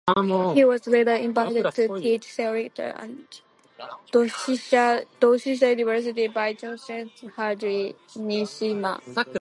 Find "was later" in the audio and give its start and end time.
0.65-1.13